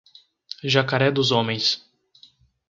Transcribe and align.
Jacaré 0.63 1.11
dos 1.11 1.29
Homens 1.31 1.85